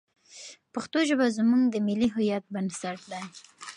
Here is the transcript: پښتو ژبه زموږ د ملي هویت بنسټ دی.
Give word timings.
پښتو 0.73 0.99
ژبه 1.09 1.25
زموږ 1.37 1.61
د 1.69 1.75
ملي 1.87 2.07
هویت 2.15 2.43
بنسټ 2.53 2.99
دی. 3.11 3.23